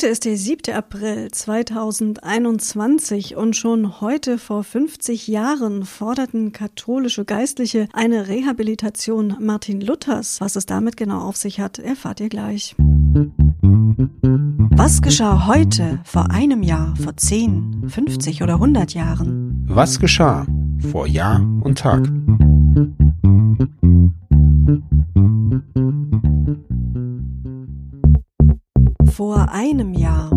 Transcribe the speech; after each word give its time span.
Heute 0.00 0.12
ist 0.12 0.24
der 0.24 0.38
7. 0.38 0.74
April 0.74 1.30
2021 1.30 3.36
und 3.36 3.54
schon 3.54 4.00
heute 4.00 4.38
vor 4.38 4.64
50 4.64 5.28
Jahren 5.28 5.84
forderten 5.84 6.52
katholische 6.52 7.26
Geistliche 7.26 7.86
eine 7.92 8.26
Rehabilitation 8.26 9.36
Martin 9.40 9.82
Luthers. 9.82 10.40
Was 10.40 10.56
es 10.56 10.64
damit 10.64 10.96
genau 10.96 11.20
auf 11.20 11.36
sich 11.36 11.60
hat, 11.60 11.78
erfahrt 11.78 12.20
ihr 12.20 12.30
gleich. 12.30 12.74
Was 14.70 15.02
geschah 15.02 15.46
heute, 15.46 15.98
vor 16.04 16.30
einem 16.30 16.62
Jahr, 16.62 16.96
vor 16.96 17.14
10, 17.14 17.90
50 17.90 18.42
oder 18.42 18.54
100 18.54 18.94
Jahren? 18.94 19.66
Was 19.68 20.00
geschah 20.00 20.46
vor 20.90 21.06
Jahr 21.06 21.42
und 21.62 21.76
Tag? 21.76 22.08
Vor 29.20 29.50
einem 29.50 29.92
Jahr. 29.92 30.30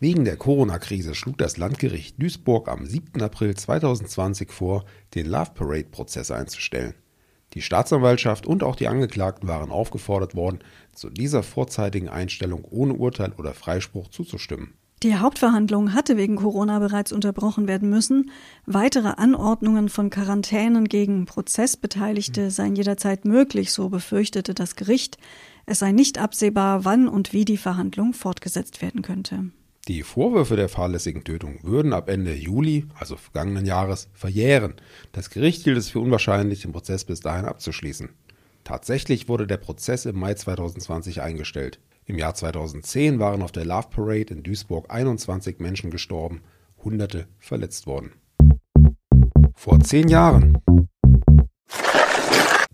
Wegen 0.00 0.24
der 0.24 0.38
Corona-Krise 0.38 1.14
schlug 1.14 1.36
das 1.36 1.58
Landgericht 1.58 2.16
Duisburg 2.18 2.66
am 2.66 2.86
7. 2.86 3.20
April 3.20 3.54
2020 3.54 4.50
vor, 4.50 4.86
den 5.14 5.26
Love 5.26 5.50
Parade-Prozess 5.54 6.30
einzustellen. 6.30 6.94
Die 7.52 7.60
Staatsanwaltschaft 7.60 8.46
und 8.46 8.62
auch 8.62 8.74
die 8.74 8.88
Angeklagten 8.88 9.50
waren 9.50 9.70
aufgefordert 9.70 10.34
worden, 10.34 10.60
zu 10.94 11.10
dieser 11.10 11.42
vorzeitigen 11.42 12.08
Einstellung 12.08 12.64
ohne 12.64 12.94
Urteil 12.94 13.34
oder 13.36 13.52
Freispruch 13.52 14.08
zuzustimmen. 14.08 14.72
Die 15.04 15.14
Hauptverhandlung 15.14 15.94
hatte 15.94 16.16
wegen 16.16 16.34
Corona 16.34 16.80
bereits 16.80 17.12
unterbrochen 17.12 17.68
werden 17.68 17.88
müssen. 17.88 18.32
Weitere 18.66 19.08
Anordnungen 19.08 19.88
von 19.88 20.10
Quarantänen 20.10 20.88
gegen 20.88 21.24
Prozessbeteiligte 21.24 22.50
seien 22.50 22.74
jederzeit 22.74 23.24
möglich, 23.24 23.72
so 23.72 23.90
befürchtete 23.90 24.54
das 24.54 24.74
Gericht. 24.74 25.16
Es 25.66 25.78
sei 25.78 25.92
nicht 25.92 26.18
absehbar, 26.18 26.84
wann 26.84 27.06
und 27.06 27.32
wie 27.32 27.44
die 27.44 27.58
Verhandlung 27.58 28.12
fortgesetzt 28.12 28.82
werden 28.82 29.02
könnte. 29.02 29.50
Die 29.86 30.02
Vorwürfe 30.02 30.56
der 30.56 30.68
fahrlässigen 30.68 31.22
Tötung 31.22 31.60
würden 31.62 31.92
ab 31.92 32.10
Ende 32.10 32.34
Juli, 32.34 32.86
also 32.98 33.16
vergangenen 33.16 33.66
Jahres, 33.66 34.08
verjähren. 34.14 34.74
Das 35.12 35.30
Gericht 35.30 35.62
hielt 35.62 35.78
es 35.78 35.90
für 35.90 36.00
unwahrscheinlich, 36.00 36.62
den 36.62 36.72
Prozess 36.72 37.04
bis 37.04 37.20
dahin 37.20 37.44
abzuschließen. 37.44 38.08
Tatsächlich 38.64 39.28
wurde 39.28 39.46
der 39.46 39.56
Prozess 39.58 40.06
im 40.06 40.18
Mai 40.18 40.34
2020 40.34 41.22
eingestellt. 41.22 41.78
Im 42.08 42.16
Jahr 42.16 42.34
2010 42.34 43.18
waren 43.18 43.42
auf 43.42 43.52
der 43.52 43.66
Love 43.66 43.88
Parade 43.90 44.32
in 44.32 44.42
Duisburg 44.42 44.86
21 44.88 45.60
Menschen 45.60 45.90
gestorben, 45.90 46.40
Hunderte 46.82 47.28
verletzt 47.38 47.86
worden. 47.86 48.12
Vor 49.54 49.78
zehn 49.80 50.08
Jahren, 50.08 50.56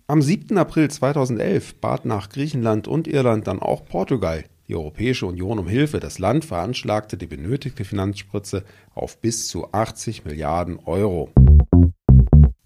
am 0.07 0.23
7. 0.23 0.57
April 0.57 0.89
2011 0.89 1.81
bat 1.81 2.05
nach 2.05 2.29
Griechenland 2.29 2.87
und 2.87 3.09
Irland 3.09 3.49
dann 3.49 3.61
auch 3.61 3.85
Portugal 3.85 4.45
die 4.69 4.77
Europäische 4.77 5.27
Union 5.27 5.59
um 5.59 5.67
Hilfe. 5.67 5.99
Das 5.99 6.21
Land 6.21 6.45
veranschlagte 6.45 7.17
die 7.17 7.27
benötigte 7.27 7.85
Finanzspritze 7.85 8.63
auf 8.95 9.21
bis 9.21 9.49
zu 9.49 9.73
80 9.73 10.25
Milliarden 10.25 10.79
Euro. 10.85 11.31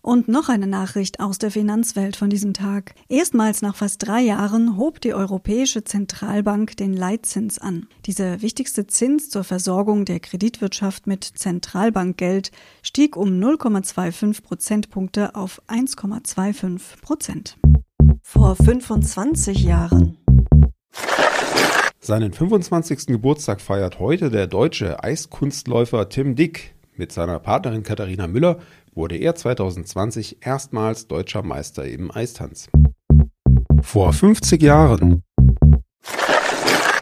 Und 0.08 0.26
noch 0.26 0.48
eine 0.48 0.66
Nachricht 0.66 1.20
aus 1.20 1.36
der 1.36 1.50
Finanzwelt 1.50 2.16
von 2.16 2.30
diesem 2.30 2.54
Tag. 2.54 2.94
Erstmals 3.10 3.60
nach 3.60 3.76
fast 3.76 4.06
drei 4.06 4.22
Jahren 4.22 4.78
hob 4.78 5.02
die 5.02 5.12
Europäische 5.12 5.84
Zentralbank 5.84 6.78
den 6.78 6.94
Leitzins 6.94 7.58
an. 7.58 7.88
Dieser 8.06 8.40
wichtigste 8.40 8.86
Zins 8.86 9.28
zur 9.28 9.44
Versorgung 9.44 10.06
der 10.06 10.18
Kreditwirtschaft 10.20 11.06
mit 11.06 11.24
Zentralbankgeld 11.24 12.52
stieg 12.80 13.18
um 13.18 13.38
0,25 13.38 14.42
Prozentpunkte 14.42 15.34
auf 15.34 15.60
1,25 15.68 17.02
Prozent. 17.02 17.58
Vor 18.22 18.56
25 18.56 19.62
Jahren. 19.62 20.16
Seinen 22.00 22.32
25. 22.32 23.08
Geburtstag 23.08 23.60
feiert 23.60 23.98
heute 23.98 24.30
der 24.30 24.46
deutsche 24.46 25.04
Eiskunstläufer 25.04 26.08
Tim 26.08 26.34
Dick. 26.34 26.74
Mit 26.96 27.12
seiner 27.12 27.38
Partnerin 27.38 27.84
Katharina 27.84 28.26
Müller 28.26 28.58
wurde 28.98 29.16
er 29.16 29.36
2020 29.36 30.38
erstmals 30.40 31.06
deutscher 31.06 31.42
Meister 31.42 31.86
im 31.86 32.10
Eistanz. 32.10 32.68
Vor 33.80 34.12
50 34.12 34.60
Jahren. 34.60 35.22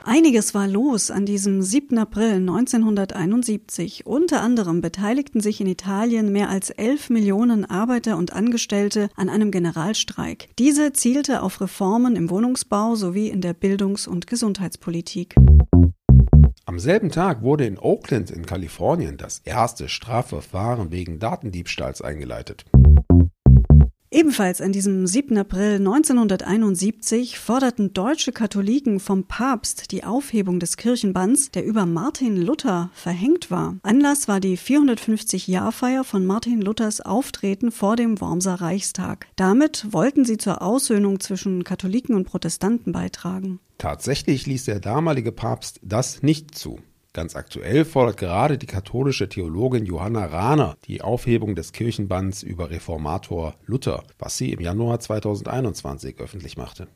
Einiges 0.05 0.55
war 0.55 0.69
los 0.69 1.11
an 1.11 1.27
diesem 1.27 1.63
7. 1.63 1.99
April 1.99 2.35
1971. 2.35 4.07
Unter 4.07 4.41
anderem 4.41 4.81
beteiligten 4.81 5.41
sich 5.41 5.61
in 5.61 5.67
Italien 5.67 6.31
mehr 6.31 6.49
als 6.49 6.71
11 6.71 7.11
Millionen 7.11 7.65
Arbeiter 7.65 8.17
und 8.17 8.33
Angestellte 8.33 9.09
an 9.17 9.29
einem 9.29 9.51
Generalstreik. 9.51 10.49
Diese 10.59 10.93
zielte 10.93 11.43
auf 11.43 11.61
Reformen 11.61 12.15
im 12.15 12.31
Wohnungsbau 12.31 12.95
sowie 12.95 13.29
in 13.29 13.41
der 13.41 13.55
Bildungs- 13.55 14.07
und 14.07 14.27
Gesundheitspolitik. 14.27 15.35
Am 16.69 16.81
selben 16.81 17.11
Tag 17.11 17.43
wurde 17.43 17.65
in 17.65 17.79
Oakland 17.79 18.29
in 18.33 18.45
Kalifornien 18.45 19.17
das 19.17 19.41
erste 19.45 19.89
Strafverfahren 19.89 20.91
wegen 20.91 21.21
Datendiebstahls 21.21 22.03
eingeleitet. 22.03 22.65
Ebenfalls 24.11 24.61
an 24.61 24.73
diesem 24.73 25.07
7. 25.07 25.39
April 25.39 25.77
1971 25.77 27.39
forderten 27.39 27.93
deutsche 27.93 28.33
Katholiken 28.33 28.99
vom 28.99 29.29
Papst 29.29 29.93
die 29.93 30.03
Aufhebung 30.03 30.59
des 30.59 30.77
Kirchenbanns, 30.77 31.53
der 31.53 31.65
über 31.65 31.87
Martin 31.87 32.37
Luther 32.37 32.91
verhängt 32.95 33.49
war. 33.53 33.77
Anlass 33.85 34.27
war 34.27 34.41
die 34.41 34.59
450-Jahrfeier 34.59 36.03
von 36.03 36.27
Martin 36.27 36.61
Luthers 36.61 37.01
Auftreten 37.01 37.71
vor 37.71 37.95
dem 37.95 38.21
Wormser 38.21 38.55
Reichstag. 38.55 39.29
Damit 39.37 39.87
wollten 39.93 40.25
sie 40.25 40.37
zur 40.37 40.63
Aussöhnung 40.63 41.21
zwischen 41.21 41.63
Katholiken 41.63 42.17
und 42.17 42.25
Protestanten 42.25 42.91
beitragen. 42.91 43.61
Tatsächlich 43.79 44.47
ließ 44.47 44.65
der 44.65 44.81
damalige 44.81 45.33
Papst 45.33 45.81
das 45.83 46.23
nicht 46.23 46.55
zu. 46.55 46.79
Ganz 47.13 47.35
aktuell 47.35 47.85
fordert 47.87 48.19
gerade 48.19 48.59
die 48.59 48.67
katholische 48.67 49.29
Theologin 49.29 49.87
Johanna 49.87 50.27
Rahner 50.27 50.77
die 50.85 51.01
Aufhebung 51.01 51.55
des 51.55 51.73
Kirchenbands 51.73 52.43
über 52.43 52.71
Reformator 52.71 53.55
Luther, 53.65 54.03
was 54.19 54.37
sie 54.37 54.53
im 54.53 54.61
Januar 54.61 55.01
2021 55.01 56.21
öffentlich 56.21 56.59
machte. 56.59 56.89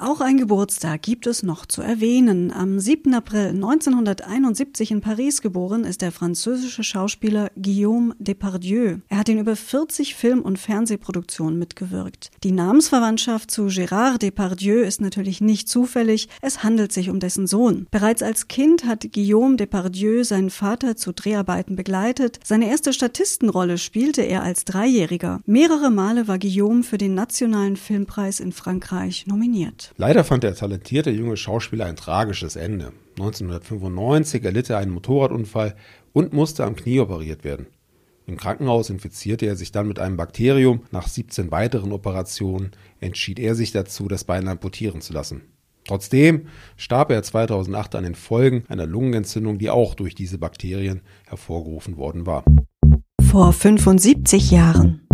Auch 0.00 0.20
ein 0.20 0.36
Geburtstag 0.36 1.02
gibt 1.02 1.26
es 1.26 1.42
noch 1.42 1.66
zu 1.66 1.82
erwähnen. 1.82 2.52
Am 2.52 2.78
7. 2.78 3.12
April 3.14 3.48
1971 3.48 4.92
in 4.92 5.00
Paris 5.00 5.42
geboren 5.42 5.82
ist 5.82 6.02
der 6.02 6.12
französische 6.12 6.84
Schauspieler 6.84 7.50
Guillaume 7.60 8.14
Depardieu. 8.20 8.98
Er 9.08 9.18
hat 9.18 9.28
in 9.28 9.40
über 9.40 9.56
40 9.56 10.14
Film- 10.14 10.42
und 10.42 10.56
Fernsehproduktionen 10.56 11.58
mitgewirkt. 11.58 12.30
Die 12.44 12.52
Namensverwandtschaft 12.52 13.50
zu 13.50 13.66
Gérard 13.66 14.18
Depardieu 14.18 14.82
ist 14.82 15.00
natürlich 15.00 15.40
nicht 15.40 15.68
zufällig. 15.68 16.28
Es 16.42 16.62
handelt 16.62 16.92
sich 16.92 17.10
um 17.10 17.18
dessen 17.18 17.48
Sohn. 17.48 17.88
Bereits 17.90 18.22
als 18.22 18.46
Kind 18.46 18.84
hat 18.84 19.12
Guillaume 19.12 19.56
Depardieu 19.56 20.22
seinen 20.22 20.50
Vater 20.50 20.94
zu 20.94 21.12
Dreharbeiten 21.12 21.74
begleitet. 21.74 22.38
Seine 22.44 22.70
erste 22.70 22.92
Statistenrolle 22.92 23.78
spielte 23.78 24.22
er 24.22 24.44
als 24.44 24.64
Dreijähriger. 24.64 25.40
Mehrere 25.44 25.90
Male 25.90 26.28
war 26.28 26.38
Guillaume 26.38 26.84
für 26.84 26.98
den 26.98 27.14
Nationalen 27.14 27.76
Filmpreis 27.76 28.38
in 28.38 28.52
Frankreich 28.52 29.26
nominiert. 29.26 29.87
Leider 29.96 30.24
fand 30.24 30.42
der 30.42 30.54
talentierte 30.54 31.10
junge 31.10 31.36
Schauspieler 31.36 31.86
ein 31.86 31.96
tragisches 31.96 32.56
Ende. 32.56 32.92
1995 33.18 34.44
erlitt 34.44 34.70
er 34.70 34.78
einen 34.78 34.92
Motorradunfall 34.92 35.74
und 36.12 36.32
musste 36.32 36.64
am 36.64 36.76
Knie 36.76 37.00
operiert 37.00 37.44
werden. 37.44 37.66
Im 38.26 38.36
Krankenhaus 38.36 38.90
infizierte 38.90 39.46
er 39.46 39.56
sich 39.56 39.72
dann 39.72 39.88
mit 39.88 39.98
einem 39.98 40.18
Bakterium. 40.18 40.82
Nach 40.90 41.08
17 41.08 41.50
weiteren 41.50 41.92
Operationen 41.92 42.72
entschied 43.00 43.38
er 43.38 43.54
sich 43.54 43.72
dazu, 43.72 44.06
das 44.06 44.24
Bein 44.24 44.48
amputieren 44.48 45.00
zu 45.00 45.14
lassen. 45.14 45.42
Trotzdem 45.86 46.48
starb 46.76 47.10
er 47.10 47.22
2008 47.22 47.94
an 47.94 48.04
den 48.04 48.14
Folgen 48.14 48.64
einer 48.68 48.86
Lungenentzündung, 48.86 49.58
die 49.58 49.70
auch 49.70 49.94
durch 49.94 50.14
diese 50.14 50.36
Bakterien 50.36 51.00
hervorgerufen 51.26 51.96
worden 51.96 52.26
war. 52.26 52.44
Vor 53.22 53.54
75 53.54 54.50
Jahren. 54.50 55.07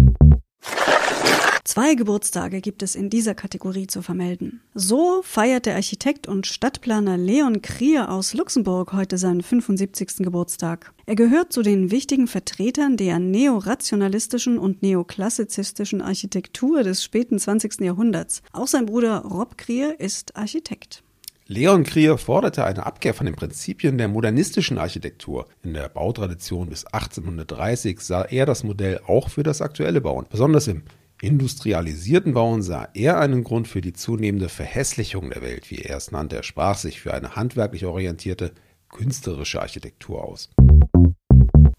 Zwei 1.66 1.94
Geburtstage 1.94 2.60
gibt 2.60 2.82
es 2.82 2.94
in 2.94 3.08
dieser 3.08 3.34
Kategorie 3.34 3.86
zu 3.86 4.02
vermelden. 4.02 4.60
So 4.74 5.22
feiert 5.22 5.64
der 5.64 5.76
Architekt 5.76 6.28
und 6.28 6.46
Stadtplaner 6.46 7.16
Leon 7.16 7.62
Krier 7.62 8.10
aus 8.10 8.34
Luxemburg 8.34 8.92
heute 8.92 9.16
seinen 9.16 9.40
75. 9.40 10.16
Geburtstag. 10.18 10.92
Er 11.06 11.16
gehört 11.16 11.54
zu 11.54 11.62
den 11.62 11.90
wichtigen 11.90 12.26
Vertretern 12.26 12.98
der 12.98 13.18
neorationalistischen 13.18 14.58
und 14.58 14.82
neoklassizistischen 14.82 16.02
Architektur 16.02 16.82
des 16.82 17.02
späten 17.02 17.38
20. 17.38 17.80
Jahrhunderts. 17.80 18.42
Auch 18.52 18.66
sein 18.66 18.84
Bruder 18.84 19.20
Rob 19.20 19.56
Krier 19.56 19.98
ist 19.98 20.36
Architekt. 20.36 21.02
Leon 21.46 21.84
Krier 21.84 22.18
forderte 22.18 22.64
eine 22.64 22.84
Abkehr 22.84 23.14
von 23.14 23.24
den 23.24 23.36
Prinzipien 23.36 23.96
der 23.96 24.08
modernistischen 24.08 24.76
Architektur. 24.76 25.46
In 25.62 25.72
der 25.72 25.88
Bautradition 25.88 26.68
bis 26.68 26.84
1830 26.84 28.00
sah 28.00 28.22
er 28.22 28.44
das 28.44 28.64
Modell 28.64 29.00
auch 29.06 29.30
für 29.30 29.42
das 29.42 29.62
aktuelle 29.62 30.02
Bauen, 30.02 30.26
besonders 30.28 30.68
im 30.68 30.82
industrialisierten 31.24 32.34
Bauen 32.34 32.62
sah 32.62 32.88
er 32.92 33.18
einen 33.18 33.44
Grund 33.44 33.66
für 33.66 33.80
die 33.80 33.94
zunehmende 33.94 34.48
Verhässlichung 34.48 35.30
der 35.30 35.42
Welt, 35.42 35.70
wie 35.70 35.78
er 35.78 35.96
es 35.96 36.10
nannte. 36.10 36.36
Er 36.36 36.42
sprach 36.42 36.76
sich 36.76 37.00
für 37.00 37.14
eine 37.14 37.34
handwerklich 37.34 37.86
orientierte, 37.86 38.52
künstlerische 38.90 39.60
Architektur 39.60 40.22
aus. 40.22 40.50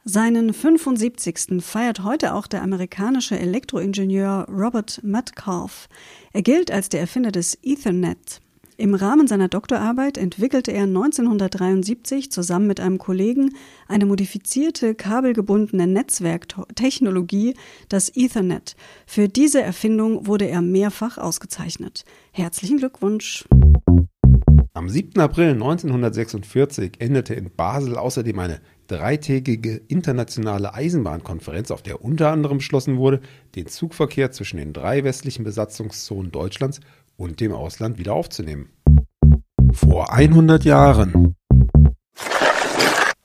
Seinen 0.03 0.53
75. 0.53 1.63
feiert 1.63 2.03
heute 2.03 2.33
auch 2.33 2.47
der 2.47 2.61
amerikanische 2.61 3.39
Elektroingenieur 3.39 4.47
Robert 4.49 5.01
Metcalf. 5.03 5.89
Er 6.33 6.41
gilt 6.41 6.71
als 6.71 6.89
der 6.89 7.01
Erfinder 7.01 7.31
des 7.31 7.57
Ethernet. 7.63 8.41
Im 8.77 8.93
Rahmen 8.93 9.25
seiner 9.25 9.47
Doktorarbeit 9.47 10.17
entwickelte 10.17 10.71
er 10.71 10.83
1973 10.83 12.29
zusammen 12.29 12.67
mit 12.67 12.81
einem 12.81 12.97
Kollegen 12.97 13.55
eine 13.87 14.05
modifizierte 14.05 14.95
kabelgebundene 14.95 15.87
Netzwerktechnologie, 15.87 17.53
das 17.87 18.11
Ethernet. 18.13 18.75
Für 19.07 19.29
diese 19.29 19.61
Erfindung 19.61 20.27
wurde 20.27 20.49
er 20.49 20.61
mehrfach 20.61 21.17
ausgezeichnet. 21.17 22.03
Herzlichen 22.31 22.77
Glückwunsch! 22.77 23.45
Am 24.73 24.89
7. 24.89 25.21
April 25.21 25.51
1946 25.51 26.95
endete 26.99 27.33
in 27.33 27.49
Basel 27.55 27.95
außerdem 27.95 28.37
eine 28.39 28.59
dreitägige 28.87 29.81
internationale 29.87 30.73
Eisenbahnkonferenz, 30.73 31.71
auf 31.71 31.81
der 31.81 32.03
unter 32.03 32.31
anderem 32.31 32.57
beschlossen 32.57 32.97
wurde, 32.97 33.21
den 33.55 33.67
Zugverkehr 33.67 34.31
zwischen 34.31 34.57
den 34.57 34.73
drei 34.73 35.05
westlichen 35.05 35.45
Besatzungszonen 35.45 36.33
Deutschlands 36.33 36.81
und 37.17 37.39
dem 37.39 37.51
Ausland 37.51 37.97
wieder 37.97 38.13
aufzunehmen. 38.13 38.69
Vor 39.73 40.13
100 40.13 40.63
Jahren. 40.63 41.35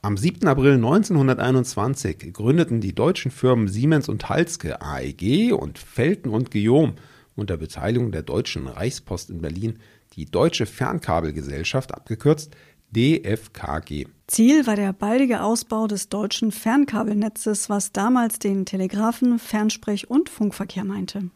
Am 0.03 0.17
7. 0.17 0.47
April 0.47 0.73
1921 0.73 2.33
gründeten 2.33 2.81
die 2.81 2.95
deutschen 2.95 3.29
Firmen 3.29 3.67
Siemens 3.67 4.09
und 4.09 4.29
Halske 4.29 4.81
AEG 4.81 5.53
und 5.53 5.77
Felten 5.77 6.31
und 6.31 6.51
Guillaume 6.51 6.95
unter 7.35 7.57
Beteiligung 7.57 8.11
der 8.11 8.23
Deutschen 8.23 8.67
Reichspost 8.67 9.29
in 9.29 9.41
Berlin 9.41 9.79
die 10.13 10.25
Deutsche 10.25 10.65
Fernkabelgesellschaft, 10.65 11.93
abgekürzt 11.93 12.55
DFKG. 12.91 14.07
Ziel 14.27 14.67
war 14.67 14.75
der 14.75 14.91
baldige 14.91 15.41
Ausbau 15.41 15.87
des 15.87 16.09
deutschen 16.09 16.51
Fernkabelnetzes, 16.51 17.69
was 17.69 17.93
damals 17.93 18.39
den 18.39 18.65
Telegrafen-, 18.65 19.39
Fernsprech- 19.39 20.07
und 20.07 20.29
Funkverkehr 20.29 20.83
meinte. 20.83 21.29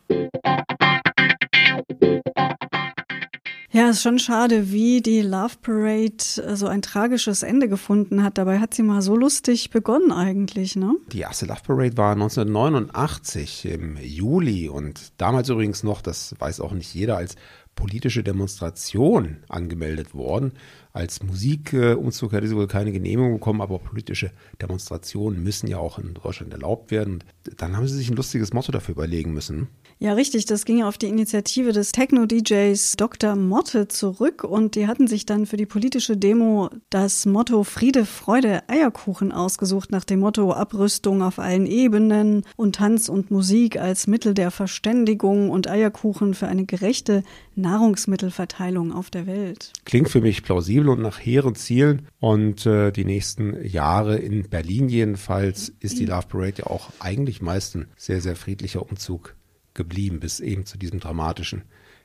Ja, 3.75 3.89
ist 3.89 4.04
schon 4.04 4.19
schade, 4.19 4.72
wie 4.72 5.01
die 5.01 5.22
Love 5.22 5.56
Parade 5.62 6.13
äh, 6.38 6.56
so 6.56 6.66
ein 6.68 6.81
tragisches 6.81 7.44
Ende 7.44 7.68
gefunden 7.68 8.24
hat. 8.24 8.38
Dabei 8.38 8.60
hat 8.60 8.74
sie 8.74 8.83
mal 8.83 9.01
so 9.01 9.18
lustig 9.18 9.69
begonnen 9.69 10.13
eigentlich, 10.13 10.77
ne? 10.77 10.95
Die 11.12 11.19
erste 11.19 11.45
Love 11.45 11.60
Parade 11.62 11.98
war 11.98 12.13
1989 12.13 13.66
im 13.66 13.98
Juli 13.98 14.69
und 14.69 15.12
damals 15.18 15.50
übrigens 15.50 15.83
noch, 15.83 16.01
das 16.01 16.36
weiß 16.39 16.62
auch 16.62 16.72
nicht 16.72 16.94
jeder, 16.94 17.18
als 17.18 17.36
politische 17.75 18.24
Demonstration 18.24 19.38
angemeldet 19.50 20.13
worden. 20.13 20.54
Als 20.94 21.22
Musikumzug 21.22 22.31
hätte 22.31 22.48
sie 22.48 22.56
wohl 22.56 22.68
keine 22.68 22.94
Genehmigung 22.94 23.33
bekommen, 23.33 23.60
aber 23.60 23.80
politische 23.80 24.31
Demonstrationen 24.62 25.44
müssen 25.44 25.68
ja 25.68 25.77
auch 25.77 26.00
in 26.00 26.13
Deutschland 26.13 26.54
erlaubt 26.54 26.89
werden. 26.89 27.22
Dann 27.57 27.75
haben 27.75 27.88
sie 27.88 27.98
sich 27.98 28.10
ein 28.10 28.16
lustiges 28.16 28.54
Motto 28.54 28.72
dafür 28.72 28.94
überlegen 28.94 29.33
müssen. 29.33 29.68
Ja, 30.00 30.13
richtig. 30.13 30.45
Das 30.45 30.66
ging 30.66 30.80
ja 30.80 30.88
auf 30.88 30.98
die 30.98 31.07
Initiative 31.07 31.74
des 31.74 31.92
Techno-DJs 31.92 32.94
Dr. 32.98 33.36
Motte 33.36 33.88
zurück 33.88 34.44
und 34.44 34.75
die 34.75 34.88
hatten 34.88 35.07
sich 35.07 35.25
dann 35.25 35.45
für 35.45 35.57
die 35.57 35.66
politische 35.66 36.16
Demo 36.16 36.69
das 36.89 37.25
Motto 37.25 37.63
Friede, 37.63 38.06
Freude, 38.06 38.68
Eierkuchen 38.69 39.31
ausgesucht, 39.31 39.92
nach 39.92 40.06
dem 40.06 40.19
Motto 40.19 40.54
Abrüstung 40.54 41.22
auf 41.22 41.39
allen 41.39 41.66
Ebenen 41.66 42.44
und 42.56 42.75
Tanz 42.75 43.10
und 43.10 43.31
Musik 43.31 43.77
als 43.80 44.07
Mittel 44.07 44.33
der 44.33 44.51
Verständigung 44.51 45.50
und 45.50 45.69
Eierkuchen 45.69 46.33
für 46.33 46.48
eine 46.48 46.66
gerechte 46.66 47.24
Nahrungsmittelverteilung 47.56 48.92
auf 48.92 49.10
der 49.10 49.28
Welt. 49.28 49.74
Klingt 49.86 50.10
für 50.10 50.22
mich 50.22 50.44
plausibel 50.44 50.90
und 50.90 51.02
nach 51.02 51.19
hehren 51.19 51.56
Zielen. 51.56 52.07
Und 52.19 52.66
äh, 52.66 52.92
die 52.92 53.06
nächsten 53.06 53.66
Jahre 53.66 54.18
in 54.18 54.50
Berlin 54.50 54.90
jedenfalls 54.90 55.74
ist 55.80 56.00
die 56.00 56.06
Love 56.06 56.28
Parade 56.28 56.56
ja 56.60 56.68
auch 56.68 56.90
eigentlich 57.00 57.42
meist 57.42 57.75
ein 57.75 57.88
sehr, 57.96 58.22
sehr 58.22 58.36
friedlicher 58.36 58.81
Umzug 58.81 59.36
geblieben, 59.74 60.19
bis 60.19 60.40
eben 60.40 60.66
zu 60.66 60.78
diesem 60.78 61.00
dramatischen 61.00 61.63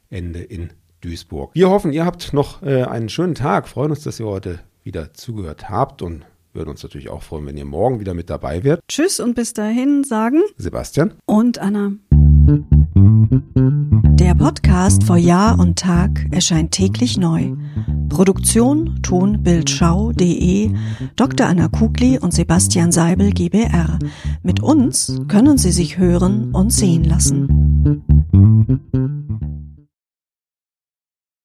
Ende 0.09 0.41
in 0.41 0.71
Duisburg. 1.01 1.55
Wir 1.55 1.71
hoffen, 1.71 1.93
ihr 1.93 2.05
habt 2.05 2.33
noch 2.33 2.63
äh, 2.63 2.83
einen 2.83 3.09
schönen 3.09 3.35
Tag. 3.35 3.69
Freuen 3.69 3.91
uns, 3.91 4.03
dass 4.03 4.21
ihr 4.21 4.27
heute 4.27 4.61
wieder 4.83 5.15
zugehört 5.15 5.71
habt 5.71 6.03
und 6.03 6.25
würden 6.53 6.71
uns 6.71 6.83
natürlich 6.83 7.09
auch 7.09 7.23
freuen, 7.23 7.47
wenn 7.47 7.57
ihr 7.57 7.65
morgen 7.65 8.01
wieder 8.01 8.15
mit 8.15 8.29
dabei 8.29 8.65
wärt. 8.65 8.81
Tschüss 8.89 9.21
und 9.21 9.35
bis 9.35 9.53
dahin 9.53 10.05
sagen 10.05 10.43
Sebastian 10.57 11.15
und 11.27 11.59
Anna. 11.59 11.93
Der 14.31 14.37
Podcast 14.37 15.03
vor 15.03 15.17
Jahr 15.17 15.59
und 15.59 15.77
Tag 15.77 16.29
erscheint 16.31 16.71
täglich 16.71 17.19
neu. 17.19 17.57
Produktion 18.09 19.01
tonbildschau.de 19.03 20.71
Dr. 21.17 21.49
Anna 21.49 21.67
Kugli 21.67 22.17
und 22.17 22.33
Sebastian 22.33 22.93
Seibel 22.93 23.33
GBR. 23.33 23.99
Mit 24.45 24.63
uns 24.63 25.21
können 25.27 25.59
Sie 25.59 25.73
sich 25.73 25.99
hören 25.99 26.55
und 26.55 26.73
sehen 26.73 27.03
lassen. 27.03 28.07